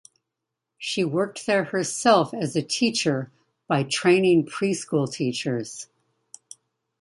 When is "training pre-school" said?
3.83-5.05